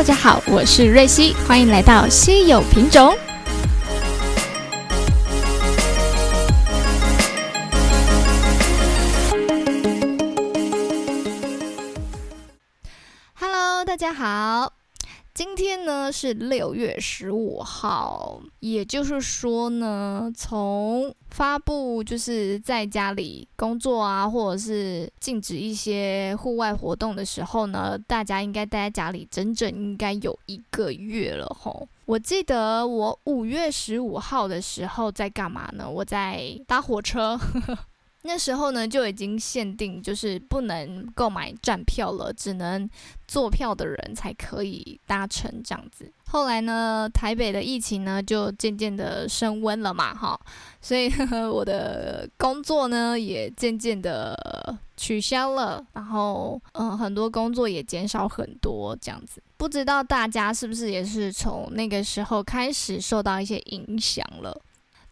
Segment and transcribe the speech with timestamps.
[0.00, 3.14] 大家好，我是瑞希，欢迎来到稀有品种。
[13.34, 14.72] Hello，大家好。
[15.34, 31.88] 今天呢是六月十五号，也就是说呢，从发布就是在家里工作啊，或者是禁止一些户外活动的时候呢，大家应该待在家里整整应该有一个月了吼。
[32.06, 35.88] 我记得我五月十五号的时候在干嘛呢？
[35.88, 37.38] 我在搭火车。
[38.22, 42.88] 那时候呢，就已经限定，就是不能购买站票了，只能
[43.26, 46.12] 坐票的人才可以搭乘这样子。
[46.26, 50.38] 后来呢，台北的疫情呢就渐渐的升温了嘛，哈，
[50.80, 51.10] 所以
[51.50, 59.42] 我的工作呢也渐渐的取消了，然后嗯，很多工作也减少很多这样子。
[59.56, 64.56] 不知道大家是不是也是从那个时候开始受到一些影响了？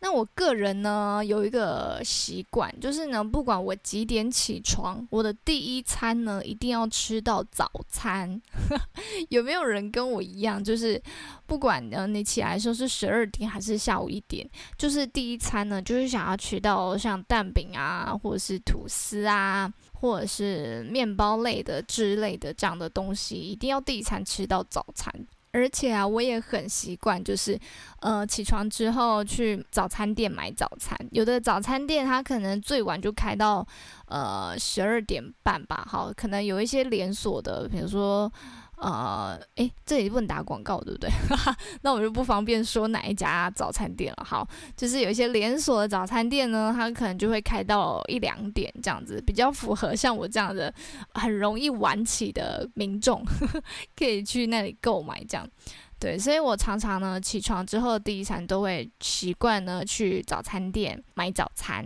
[0.01, 8.41] 那我个人呢，有一个习惯，就是呢，不管我几点起床，我的第一餐呢，一定要吃到早餐。
[9.31, 10.63] 有没有人跟我一样？
[10.63, 11.03] 就是
[11.47, 25.13] 不管呢，你起来的时候是十二点还是下午一点，就是第一餐呢，就是想要吃到像蛋饼啊，或者是吐司啊，或者是面包类的之类的这样的东西，一定要第一餐吃到早餐。
[25.53, 27.59] 而且啊，我也很习惯，就是，
[28.01, 30.97] 呃，起床之后去早餐店买早餐。
[31.11, 33.67] 有的早餐店它可能最晚就开到，
[34.07, 35.87] 呃，十二点半吧。
[35.89, 38.33] 好，可能有一些连锁的，比如说。
[38.81, 41.11] 呃，诶，这里不能打广告，对不对？
[41.83, 44.25] 那我就不方便说哪一家早餐店了。
[44.25, 50.73] 好，就是有一些连锁的早餐店呢，它可能就会开到一两点这样子，比较符合像我这样的
[51.15, 53.25] 很容易晚起的民众，
[53.97, 55.49] 可以去那里购买这样。
[55.99, 61.85] 对，所以我常常呢起床之后第一餐都会习惯呢去早餐店买早餐。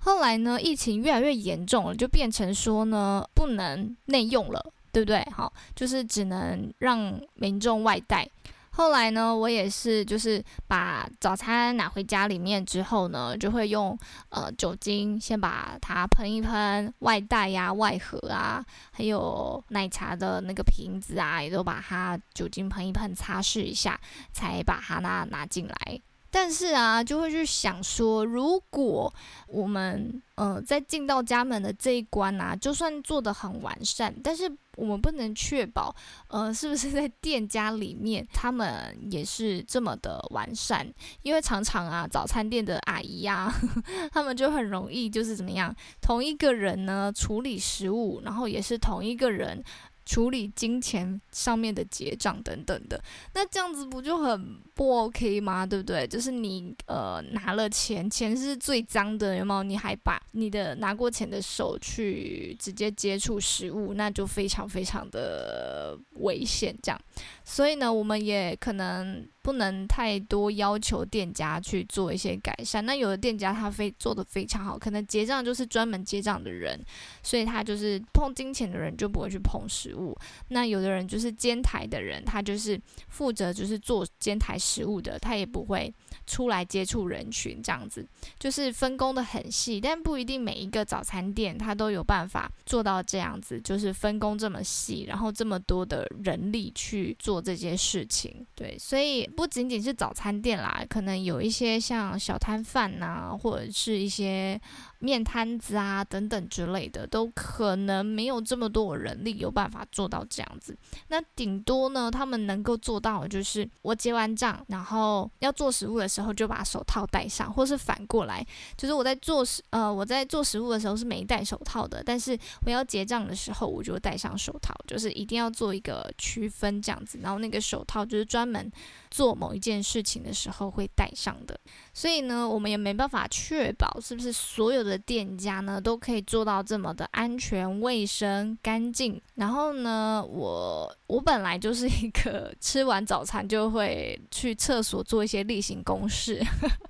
[0.00, 4.72] 后来呢，疫情越来越严重了，就变成说呢不能内用了。
[4.96, 5.22] 对不对？
[5.30, 8.26] 好，就是只能让民众外带。
[8.70, 13.94] 后来呢，我也是，就是把早餐拿回家里面之后呢，就会用
[14.30, 24.00] 呃酒精先把它喷一喷，外带呀、外盒啊，还有奶茶的那个瓶子啊，也都把它酒精喷一喷，擦拭一下，
[24.32, 26.00] 才把它拿拿进来。
[26.28, 29.10] 但是啊，就会去想说，如果
[29.46, 35.94] 我们呃在进到家门的这一关啊，就算做的很完善，但是我们不能确保，
[36.28, 40.86] 呃，是不是在店家里面他们也是这么的完善？
[41.22, 43.52] 因为常常啊，早餐店的阿姨呀，
[44.12, 49.64] 他们就很容易就是怎么样，同一个人呢处理食物，然后也是同一个人。
[50.06, 53.02] 处理金钱上面的结账等等的，
[53.34, 55.66] 那这样子不就很不 OK 吗？
[55.66, 56.06] 对不对？
[56.06, 59.64] 就是你呃拿了钱，钱是最脏的，有没有？
[59.64, 66.72] 你还把你的拿过钱的手去直接接触食物，那就非常非常的危险。
[66.80, 67.00] 这样，
[67.44, 69.26] 所以呢，我们也可能。
[69.46, 72.84] 不能太多要求店家去做一些改善。
[72.84, 76.84] 那有的店家他非做的非常好，可能结账就是专门结账的人，
[77.22, 80.18] 所以他就是碰金钱的人就不会去碰食物。
[80.48, 85.94] 那有的人就是煎台的人，他就是负责就是做煎台食物的，他也不会
[86.26, 88.04] 出来接触人群，这样子
[88.40, 89.80] 就是分工的很细。
[89.80, 98.46] 但不一定每一个早餐店他都有办法做到这样子，就是分工这么细，然后这么多的人力去去做这些事情。
[98.54, 99.26] 对，所以。
[99.36, 104.60] 不仅仅是早餐店啦，可能有一些像小摊贩呐，或者是一些。
[104.98, 110.76] 面摊子啊，等等之类的，都可能没有这么多人力有办法做到这样子。
[111.08, 118.46] 那顶多呢，他们能够做到的就是我结完账，然后要做食物的时候就把手套戴上，或是反过来，
[118.76, 127.18] 就是我在做食呃我在做食物的时候是没戴手套的，但是我要结账的时候我就戴上手套，就是一定要做一个区分这样子。
[127.22, 128.70] 然后那个手套就是专门
[129.10, 131.58] 做某一件事情的时候会戴上的。
[131.92, 139.20] 所以呢，我们也没办法确保是不是所有的店家呢都可以做到这么的安全、卫生、干净。
[139.34, 146.42] 然后呢，我我本来就是一个 吃完早餐就会去厕所做一些例行公事。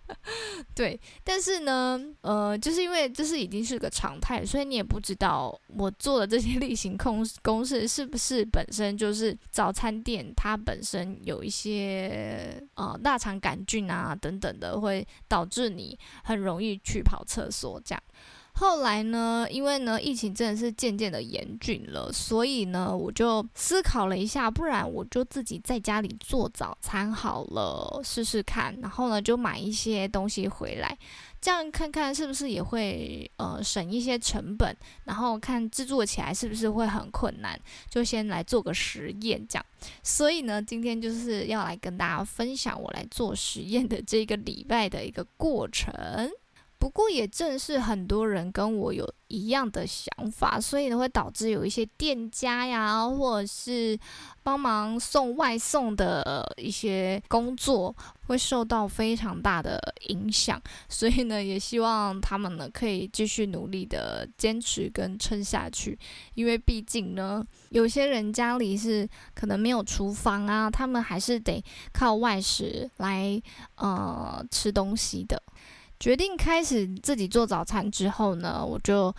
[0.75, 18.03] 对，但是呢，呃，就是因为这是已经是个常态，所以你也不知道我做的这些例行公公事是不是本身就是早餐店它本身有一些呃大肠杆菌啊等等的，会导致你很容易去跑厕所这样。
[18.59, 28.75] 后来呢，因为呢疫情真的是渐渐的严峻了，所以呢我就思考了一下，不然我就自己在家里做早餐好了，试试看。
[28.81, 30.97] 然后呢就买一些东西回来，
[31.39, 34.75] 这样看看是不是也会呃省一些成本，
[35.05, 37.61] 然后看制作起来是不是会很困难，
[37.91, 39.67] 就先来做个实验这样。
[40.03, 45.93] 所以呢今天就是要来跟大家分享我来做实验的这个礼拜的一个过程。
[46.79, 53.99] 不过也正是很多人跟我有一样的想法，所以呢会导致有一些店家呀，或者是
[54.43, 57.95] 帮忙送外送的一些工作
[58.27, 60.61] 会受到非常大的影响。
[60.89, 65.99] 所以呢，也希望他们呢可以继续努力的坚持跟撑下去，
[66.35, 73.43] 因为毕竟呢，有些人家里是可能没有厨房啊，他们还是得靠外食来
[73.77, 75.43] 呃吃东西的。
[75.99, 79.15] 决定开始自己做早餐之后呢，我就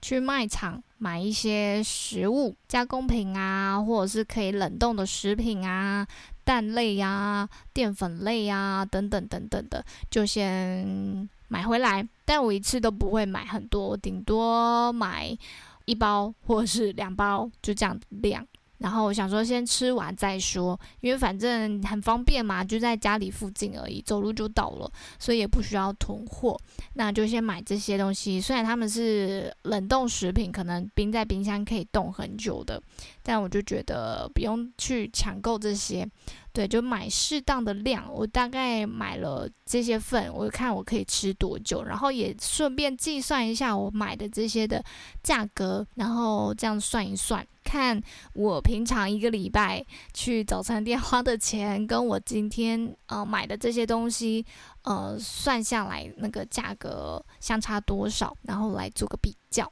[0.00, 6.06] 去卖场买一些食物加工品啊，或者是可以冷冻的食品啊，
[6.44, 12.06] 蛋类呀、淀粉类呀等等等等的，就先买回来。
[12.24, 15.36] 但我一次都不会买很多，顶多买
[15.84, 18.46] 一包或者是两包，就这样量。
[18.80, 26.58] 然后我想说先吃完再说，因为反正很方便嘛，就在家里附近而已，走路就到了，所以也不需要囤货。
[26.94, 32.82] 那就先买这些东西，虽然他们是冷冻食品，可能冰在冰箱可以冻很久的，
[33.22, 36.08] 但我就觉得不用去抢购这些，
[36.50, 38.10] 对，就买适当的量。
[38.10, 44.82] 我大概买了这些份，我看我可以吃多久，然后也顺便计算一下我买的这些的
[45.22, 47.46] 价格，然后这样算一算。
[47.70, 48.02] 看
[48.32, 54.44] 我平常一个礼拜去早餐店花的钱，跟我今天呃买的这些东西，
[54.82, 59.70] 呃算下来那个价格相差多少，然后来做个比较。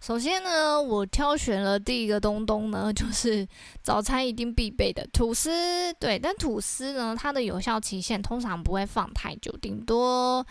[0.00, 3.46] 首先呢，我挑选了第一个东东呢，就是
[3.84, 5.92] 早餐一定必备的吐司。
[6.00, 10.44] 对，但吐司呢，它的有效期限通常不会放太久，顶多。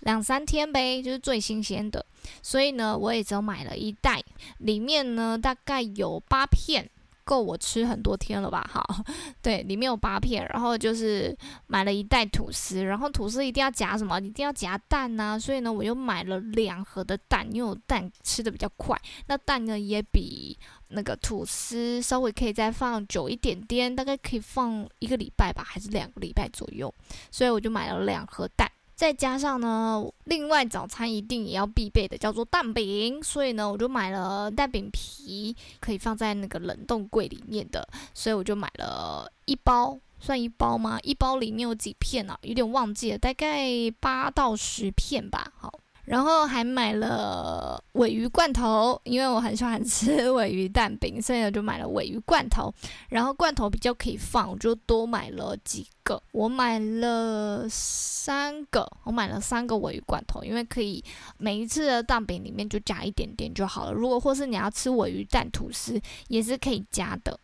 [0.00, 2.04] 两三天呗，就是最新鲜的，
[2.42, 4.22] 所以呢，我也只有买了一袋，
[4.58, 6.88] 里面呢大概有八片，
[7.24, 8.68] 够我吃很多天了吧？
[8.72, 8.82] 哈，
[9.42, 11.36] 对，里面有八片，然后就是
[11.66, 14.18] 买了一袋吐司，然后吐司一定要夹什么？
[14.20, 20.56] 一定要夹蛋呐，所以呢，我又买了两盒的蛋，因为我蛋吃的比较快，那蛋呢也比
[20.88, 26.94] 那个吐司稍微可以再放久一点点，大概可以放一个礼拜吧，还是两个礼拜左右，
[27.30, 28.70] 所以我就买了两盒蛋。
[28.98, 33.22] 再加上呢，另外早餐一定也要必备的，叫做蛋饼。
[33.22, 37.88] 所以呢，我就买了蛋饼皮，可以放在那个冷冻柜里面的。
[38.12, 40.98] 所以我就买了一包，算一包吗？
[41.04, 42.36] 一包里面有几片啊？
[42.42, 43.68] 有点忘记了，大概
[44.00, 45.52] 八到十片吧。
[45.56, 45.72] 好。
[46.08, 52.72] 然后还买了尾鱼罐头，因为我很喜欢吃尾鱼蛋饼，所以我就买了尾鱼罐头。
[53.10, 56.20] 然后罐头比较可以放，我就多买了几个。
[56.32, 61.04] 我买了三个，我买了三个尾鱼罐头，因为可以
[61.36, 63.92] 每一次的蛋饼里面就加一点点就好了。
[63.92, 67.38] 如果或是你要吃尾鱼蛋吐司，也是可以加的。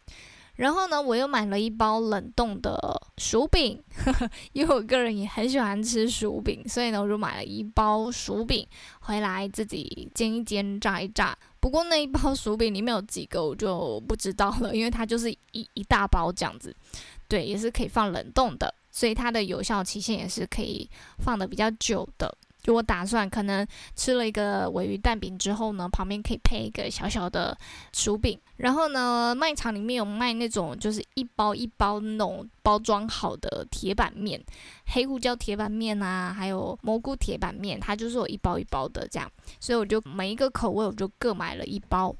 [0.56, 2.78] 然后呢，我又买了一包冷冻的
[3.18, 3.82] 薯饼，
[4.52, 8.66] 因为我个人也很喜欢吃薯饼，所以呢，我就买了一包薯饼
[9.00, 11.36] 回来自己煎一煎、炸一炸。
[11.58, 16.74] 不过那一包薯饼里面有几个我就不知道了，因为它就是一一大包这样子，
[17.26, 22.36] 对，也是可以放冷冻的，所以它的有效期限也是可以放的比较久的。
[22.64, 27.56] 就我打算，可能吃了一个尾鱼蛋饼之后呢，旁边可以配一个小小的
[27.92, 28.40] 薯饼。
[28.56, 34.42] 然后呢，卖场里面有卖那种就是一包一包那种包装好的铁板面，
[34.86, 39.30] 黑胡椒铁板面啊，还有蘑菇铁板面，它就是有一包一包的这样。
[39.60, 42.16] 所以我就每一个口味我就各买了一包。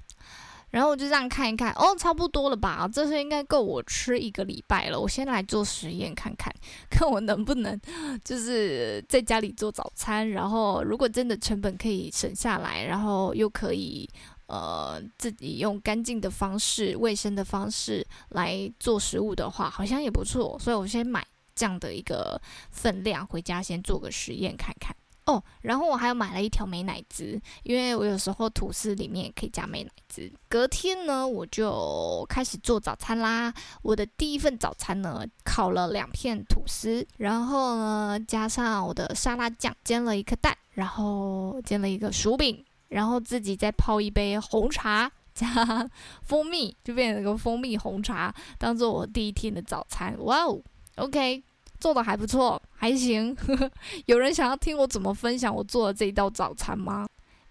[0.74, 2.88] 然后我就这样看一看，哦，差不多了吧？
[2.92, 4.98] 这些应该够我吃一个礼拜了。
[4.98, 6.52] 我先来做实验看看，
[6.90, 7.80] 看我能不能
[8.24, 10.28] 就是在家里做早餐。
[10.30, 14.10] 然后如果真的成本可以省下来，然后又可以
[14.48, 20.58] 呃自己用干净的方式、卫生的方式来做食物的话，好像也不错。
[20.58, 22.40] 所以我先买这样的一个
[22.72, 24.92] 分量回家，先做个实验看看。
[25.26, 30.30] 哦，然后我还有买了一条美奶滋，因为我有时候吐司里面也可以加美奶滋。
[30.50, 33.52] 隔天呢，我就开始做早餐啦。
[33.80, 45.88] 我的第一份早餐呢，烤了两片吐司，然后呢加上我的沙拉酱，煎了一颗蛋，然后煎了一个薯饼，然后自己再泡一杯红茶 加
[46.22, 50.14] 蜂蜜，就变成一个蜂蜜红茶，当做我第一天的早餐。
[50.18, 50.60] 哇哦
[50.96, 51.42] ，OK。
[51.80, 53.34] 做的还不错，还行。
[54.04, 57.06] 有人想要听我怎么分享我做的这一道早餐吗？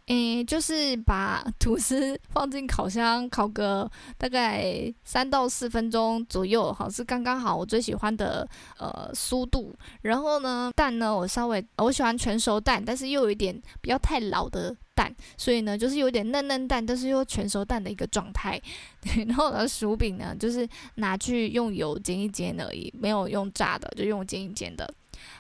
[0.06, 8.48] 诶，就是把吐司放进烤箱烤个大概三到四分钟左右，好是刚刚好我最喜欢的
[8.78, 9.74] 呃酥度。
[10.04, 18.62] 然后呢，蛋呢我稍微我喜欢全熟蛋，但是又有一点不要太老的蛋，所以呢就是有点嫩嫩蛋，但是又全熟蛋的一个状态。
[19.26, 24.94] 然后呢，薯饼呢就是拿去用油煎一煎而已，没有用炸的，就用煎一煎的。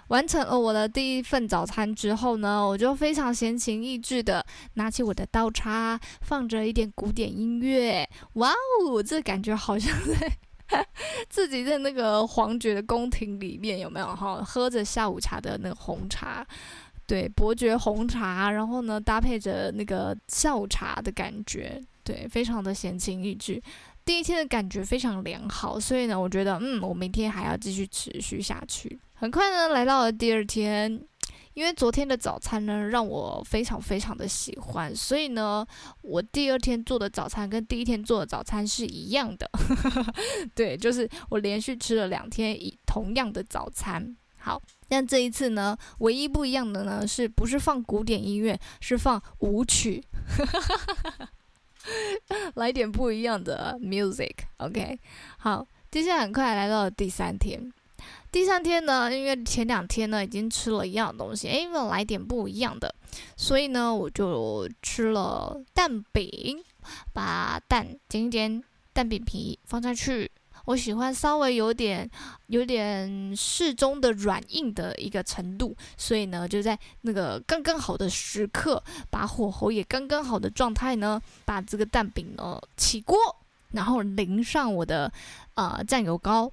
[0.09, 4.45] 完成了我的第一份早餐之后呢，我就非常闲情逸致的
[4.75, 10.37] 拿起我的刀叉，放着一点古典音乐，哇哦，这感觉好像在
[11.29, 14.43] 自己在那个皇爵的宫廷里面，有没有哈？
[14.43, 16.45] 喝着下午茶的那个红茶，
[17.05, 23.61] 对，伯爵红茶，然后呢搭配着那个下午茶的感觉，对，非常的闲情逸致。
[24.05, 28.99] 第一天的感觉非常良好，所以呢，我觉得嗯，我明天还要继续持续下去。
[29.13, 31.01] 很快呢，来到了第二天，
[31.53, 35.65] 因为昨天的早餐呢让我非常非常的喜欢，所以呢，
[36.01, 39.49] 我第二天做的早餐跟第一天做的早餐是一样的。
[40.53, 44.15] 对，就是我连续吃了两天以同样的早餐。
[44.37, 50.03] 好，但这一次呢，唯一不一样的呢，是不是放古典音乐，是放舞曲。
[52.55, 54.99] 来点不一样的 music，OK。
[55.37, 57.71] 好，接下来很快来到了第三天。
[58.31, 62.93] 第三天呢，因为前两天呢已经吃了一样东西，哎，我来点不一样的，
[63.37, 66.63] 所以呢我就吃了蛋饼，
[67.13, 70.31] 把蛋煎一煎，蛋饼皮放下去。
[70.65, 72.09] 我喜欢稍微有点、
[72.47, 83.17] 有点适中的软硬的一个程度，所以呢就在那个刚刚好的时刻，把火候也刚刚好的状态呢，把这个蛋饼呢起锅，
[83.71, 85.11] 然后淋上我的
[85.55, 86.51] 呃酱油膏。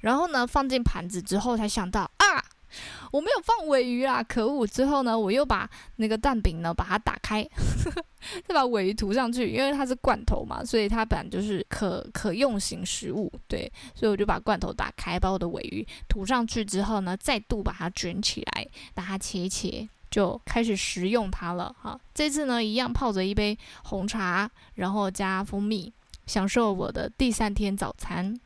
[0.00, 2.08] 然后呢，放进盘子之后才想到，
[3.12, 4.66] 我没有放尾鱼啊，可恶！
[4.66, 7.46] 之后呢，我又把那个蛋饼呢把它打开，
[8.46, 21.98] 再把尾鱼涂上去，因为它是罐头嘛，所以它本来就是可可用型食物，对，所以我就把罐头打开，把我的尾鱼涂上去之后呢，再度把它卷起来，把它切切，就开始食用它了哈。
[22.14, 25.92] 这次呢，一样泡着一杯红茶，然后加蜂蜜，
[26.26, 28.38] 享受我的第三天早餐。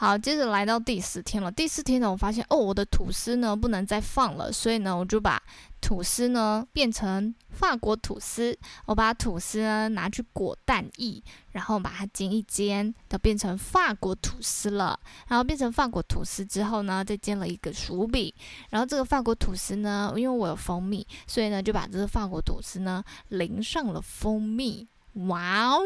[0.00, 1.52] 好，接着来到第四天了。
[1.52, 5.38] 第四天呢，我发现哦，我的吐司呢不能再放了，所以呢，我就把
[5.78, 8.58] 吐司呢变成法国吐司。
[8.86, 14.98] 我把吐司呢拿去裹蛋液，然后把它煎一煎，都变成法国吐司了。
[15.28, 18.32] 然后变成法国吐司之后呢，再煎了一个薯饼。
[18.70, 24.88] 然后这个法国吐司呢，因为我有蜂蜜，所以呢就把这个法国吐司呢淋上了蜂蜜。
[25.26, 25.82] 哇哦！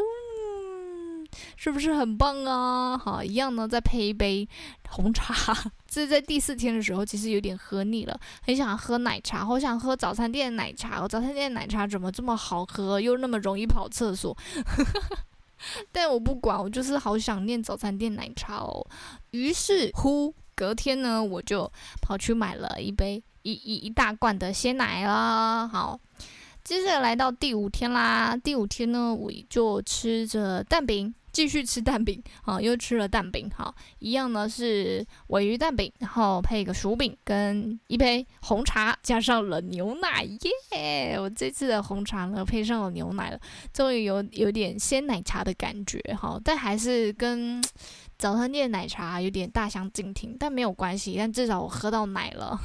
[1.55, 2.97] 是不是很棒啊？
[2.97, 4.47] 好，一样呢，再配一杯
[4.89, 5.33] 红茶。
[5.87, 11.01] 这在第四天的时候，其实有点喝腻了，很想喝奶茶，好想喝早餐店的奶茶。
[11.01, 14.35] 我早餐店的奶茶怎么这么好喝，又那么容易跑厕所？
[15.91, 18.85] 但我不管，我就是好想念早餐店奶茶哦。
[19.31, 25.67] 于是乎，隔天呢，我就跑去买了一杯一一一大罐的鲜奶啦。
[25.67, 25.99] 好。
[26.63, 40.23] 接着来到第五天啦，第五天呢，我就吃着蛋饼，继续吃蛋饼，啊，又吃了蛋饼，好，一样呢是尾鱼蛋饼，然后配一个薯饼跟一杯红茶，加上了牛奶，
[40.71, 41.17] 耶！
[41.19, 43.39] 我这次的红茶呢配上了牛奶了，
[43.73, 47.61] 终于有有点鲜奶茶的感觉，哈，但还是跟。
[48.17, 52.57] 早餐店奶茶有点大相径庭，但没有关系，但至少我喝到奶了，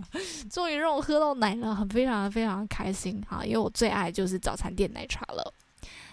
[0.52, 5.54] 终于让我喝到奶了，很非常非常开心哈，因为我最爱就是早餐店奶茶了。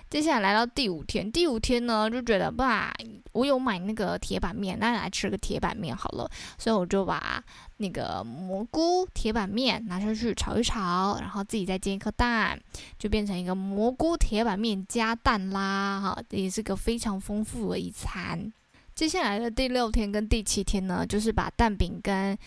[0.09, 2.93] 接下来来到第五天，第五天呢就觉得吧，
[3.33, 7.43] 我有买那个铁板面，那来吃个铁板面好了，所以我就把
[7.77, 12.57] 那个蘑菇铁板面拿出去炒一炒，然后自己再煎一颗蛋，
[12.97, 18.53] 就变成一个蘑菇铁板面加蛋啦，哈，也是个非常丰富的一餐。
[18.93, 22.37] 接下来的第六天跟第七天呢，就是把蛋饼跟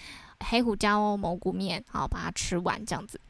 [0.49, 3.21] 黑胡椒蘑菇面，好把它吃完这样子。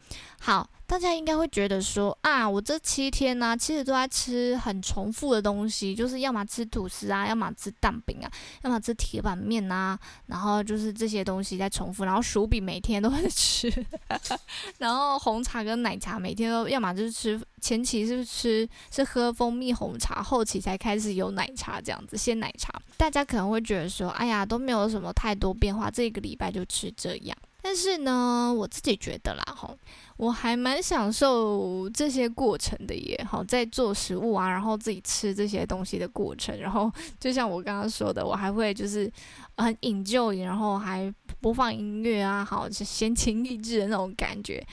[0.40, 8.30] 好，大家应该会觉得说啊，我这七天呢，其实都在吃很重复的东西，就是要么吃吐司啊，要么吃蛋饼啊，
[8.62, 13.70] 要么吃铁板面啊，然后就是这些东西在重复，然后薯饼每天都会吃，
[14.78, 22.72] 然后红茶跟奶茶每天都要么就是吃，前期是吃是喝蜂蜜红茶，后期才开始有奶茶这样子，鲜奶茶。
[22.96, 27.36] 大家可能会觉得说，哎呀，都没有什么太多变化，这个礼拜就吃这样。
[27.68, 29.76] 但是呢，我自己觉得啦，吼，
[30.16, 39.12] 我还蛮享受这些过程的耶，好，在做食物啊，然后自己吃这些东西的过程，然后就像我刚刚说的，我还会就是
[39.58, 44.66] 很引咎，然后还播放音乐啊，好，闲情逸致的那种感觉。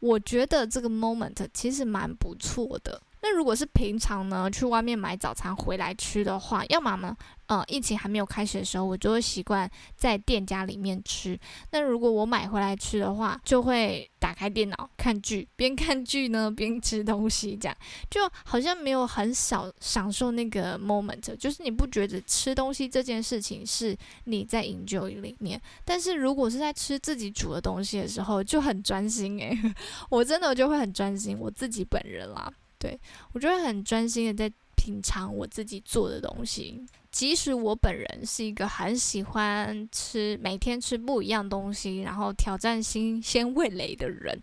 [0.00, 3.00] 我觉得这个 moment 其实蛮不错的。
[3.22, 11.38] 那如果是平常呢，去外面买早餐回来吃的话，要么呢，呃，疫情还没有开始的时候，我就会习惯在店家里面吃。
[11.70, 17.76] 那如果我买回来吃的话，就会打开电脑看剧，边看剧呢边吃东西，这样
[18.10, 21.36] 就好像没有很少享受那个 moment。
[21.36, 29.56] 就是你不觉得吃东西这件事情是你在 enjoy 里面，但是如果是在吃自己煮的东西的时候，就很专心诶，
[30.10, 32.52] 我真的就会很专心，我自己本人啦。
[32.82, 32.98] 对，
[33.32, 36.84] 我就会很专心的在品尝我自己做的东西。
[37.12, 44.36] 即使我本人是一个很喜欢吃每天吃不一样东西，然后挑战新 鲜味蕾的人，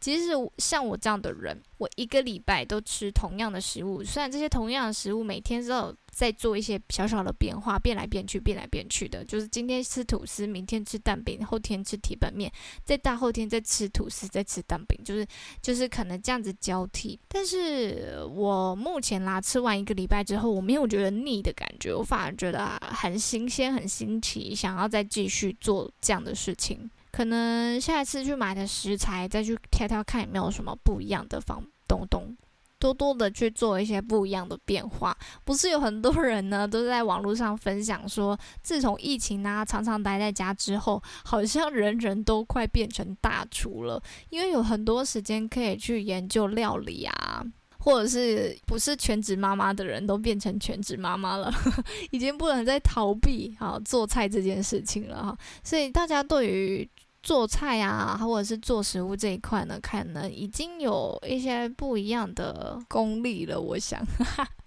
[0.00, 5.96] 即使像我这样的人，我一个礼拜都吃同样的食物，虽然这些同样的食物每天都有。
[6.12, 12.50] 在做一些小小的变化，变来变去，变来变去的，就是今天吃吐司，明天吃蛋饼，后天吃铁板面，
[12.84, 15.24] 再大后天再吃吐司，再吃蛋饼，就是
[15.62, 17.18] 就是可能这样子交替。
[17.28, 26.90] 但是我目前啦，吃完一个礼拜之后，我没有觉得腻的感觉，我反而觉得很新鲜、很新奇，想要再继续做这样的事情。
[27.10, 32.36] 可能下一次去买的食材，再去挑挑看有没有什么不一样的方东东。
[32.78, 35.14] 多多的去做一些不一样的变化，
[35.44, 47.44] 不是有很多人呢 都在网络上分享说，自从疫情啊常常待在家之后，好像人人都快变成大厨了，因为有很多时间可以去研究料理啊，
[47.80, 51.52] 或者是不是全职妈妈的人都变成全职妈妈了，
[52.12, 56.88] 已经不能再逃避啊做菜这件事情了哈，所以大家对于。
[57.22, 63.60] 做菜啊，或者是做食物这一块呢，可能已经有一些不一样的功力了。
[63.60, 64.02] 我想，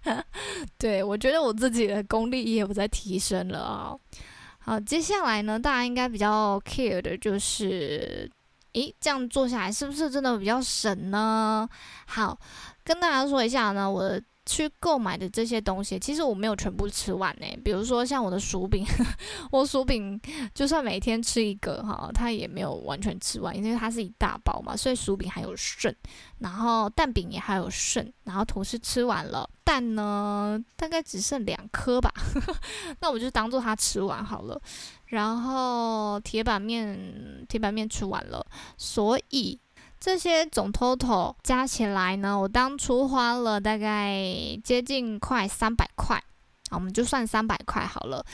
[0.77, 3.97] 对我觉得我自己的功力也有在提升了啊。
[4.59, 8.29] 好，接下来呢，大家应该比较 care 的就是，
[8.73, 11.67] 诶，这样做下来是不是真的比较省呢？
[12.05, 12.37] 好，
[12.83, 14.19] 跟大家说一下呢，我。
[14.45, 17.45] 去购买的这些东西，其实我没有全部吃完呢。
[17.63, 18.85] 比如说像我的薯饼，
[19.51, 20.19] 我薯饼
[20.53, 25.95] 就算每天吃一个哈，它也没有完全吃完，因为它是一大包嘛，所以薯饼还有剩。
[26.39, 32.11] 然后蛋饼也还有剩，然后吐司吃完了，蛋呢大概只剩两颗吧，
[32.99, 34.61] 那我就当做它吃完好了。
[35.05, 38.45] 然后铁板面，铁板面吃完了，
[38.77, 39.57] 所以。
[40.03, 44.13] 这些总 total 加起来呢，我当初花了大概
[44.61, 46.21] 接近快三百块，
[46.71, 48.25] 我们就算三百块好了。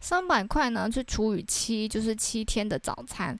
[0.00, 3.38] 三百块呢，去除以七，就是七天的早餐。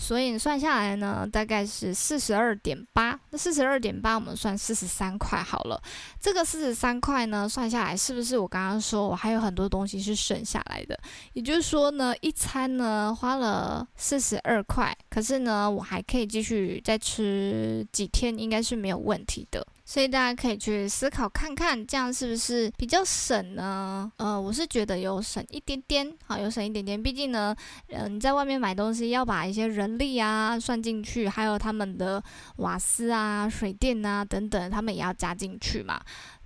[0.00, 3.18] 所以算下来呢，大概是四十二点八。
[3.30, 5.82] 那四十二点八，我们算四十三块好了。
[6.20, 10.98] 这个四十三块呢，算下来是不是我刚刚说我还有很多东西是省下来的？
[11.32, 19.66] 也就是说呢，一餐呢花了四十二块，可是呢，我还可以继续再吃几天，应该是没有问题的。
[19.88, 24.12] 所以大家可以去思考看看，这样是不是比较省呢？
[24.18, 27.02] 呃，我是觉得有省一点点，好，有省一点点。
[27.02, 27.56] 毕竟呢，
[27.88, 32.22] 嗯，在外面买东西要把一些人力啊算进去，还有他们的
[32.56, 35.98] 瓦斯啊、水电啊等等，他们也要加进去嘛。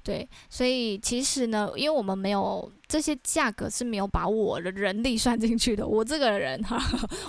[0.05, 6.77] 对，所以其实呢，因为我们没有这些价格是没有把我的人力算进去的，我这个人哈，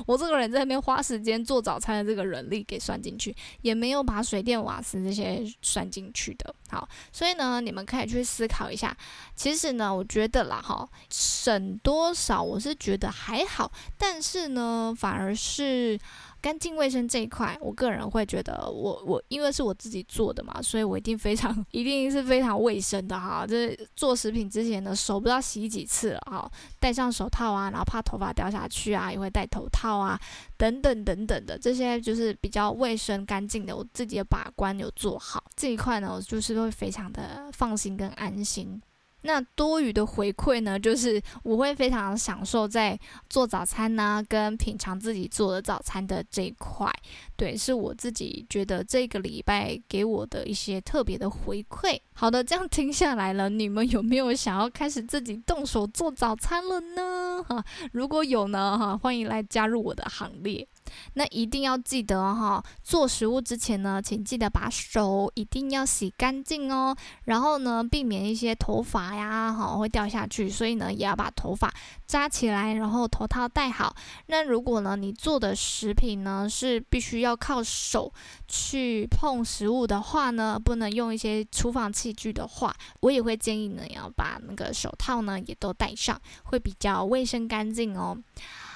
[0.08, 6.56] 我这个人在那边花时间做早餐的这个人力给算进去，也没有把水电瓦斯这些算进去的。
[6.70, 8.98] 好，所以呢，你们可以去思考一下。
[9.36, 16.00] 其实呢，我觉得啦，哈，省多少我是觉得还好，但是呢，反而是。
[16.44, 23.48] 干净卫生这一块，我个人会觉得，我我因为是我自己做的嘛，所以我一定非常 一定是非常卫生的哈。
[23.48, 26.52] 这做食品之前呢，手不知道洗几次了哈，
[26.82, 30.20] 戴上手套啊，然后怕头发掉下去啊，也会戴头套啊，
[30.58, 38.82] 等等等等的这些就是比较卫生干净的，我自己的把关有做好这一块呢，我就是会非常的放心跟安心。
[39.24, 42.98] 那多余的回馈呢，就是我会非常享受在
[43.30, 46.90] 做早餐呢，跟品尝自己做的早餐的这一块，
[47.36, 52.00] 对，是我自己觉得这个礼拜给我的一些特别的回馈。
[52.14, 57.44] 好的，这样听下来了，你们有没有想要开始自己动手做早餐了呢？
[57.44, 60.68] 哈，如果有呢，哈，欢迎来加入我的行列。
[61.14, 66.96] 那一定要记得哈，做食物之前呢，请记得把手一定要洗干净哦。
[67.26, 70.50] 然后呢，避免一些头发呀，哈，会掉下去。
[70.50, 71.74] 所以呢，也要把头发
[72.06, 73.96] 扎起来，然后头套戴好。
[74.28, 78.12] 那如果呢，你做的食品呢是必须要靠手
[78.48, 88.18] 去碰食物的话呢，不能用一些厨房器具的话，我也会建议呢，要把那个手套呢也都戴上，会比较卫生干净哦。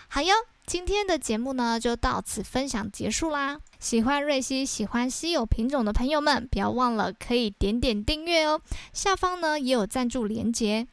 [0.10, 0.34] 好哟，
[0.66, 3.60] 今天的节目呢就到此分享结束啦。
[3.80, 8.60] 喜欢瑞希、喜欢稀有品种的朋友们，不要忘了可以点点订阅哦。
[8.94, 10.88] 下方呢也有赞助连接，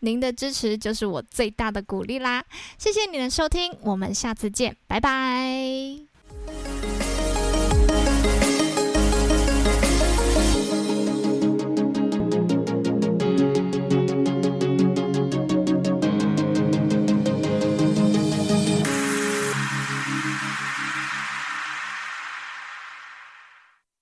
[0.00, 2.44] 您的支持就是我最大的鼓励啦。
[2.78, 6.81] 谢谢你的收听，我们下次见，拜拜。